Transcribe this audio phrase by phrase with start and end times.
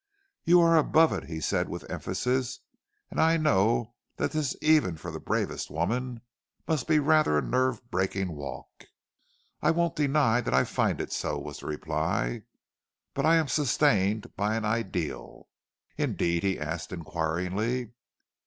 [0.45, 2.61] "You are above it," he said with emphasis.
[3.11, 6.21] "And I know that this, even for the bravest of women,
[6.67, 8.85] must be rather a nerve breaking walk."
[9.61, 12.41] "I won't deny that I find it so," was the reply.
[13.13, 15.47] "But I am sustained by an ideal."
[15.99, 17.91] "Indeed?" he asked inquiringly.